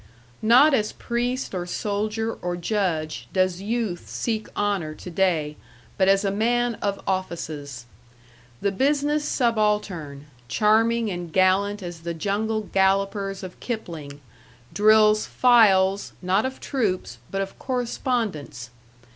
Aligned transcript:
Not 0.41 0.73
as 0.73 0.93
priest 0.93 1.53
or 1.53 1.67
soldier 1.67 2.33
or 2.41 2.57
judge 2.57 3.27
does 3.33 3.61
youth 3.61 4.09
seek 4.09 4.47
honor 4.55 4.95
to 4.95 5.09
day, 5.11 5.57
but 5.95 6.07
as 6.07 6.25
a 6.25 6.31
man 6.31 6.73
of 6.81 6.99
offices. 7.05 7.85
The 8.61 8.71
business 8.71 9.23
subaltern, 9.23 10.25
charming 10.47 11.11
and 11.11 11.31
gallant 11.31 11.83
as 11.83 11.99
the 11.99 12.15
jungle 12.15 12.61
gallopers 12.61 13.43
of 13.43 13.59
Kipling, 13.59 14.21
drills 14.73 15.27
files, 15.27 16.13
not 16.19 16.47
of 16.47 16.59
troops, 16.59 17.19
but 17.29 17.39
of 17.43 17.59
correspondence. 17.59 18.71